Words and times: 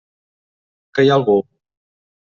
Que 0.95 1.05
hi 1.07 1.13
ha 1.13 1.21
algú? 1.21 1.39